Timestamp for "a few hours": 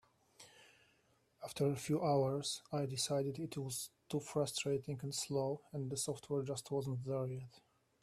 1.69-2.63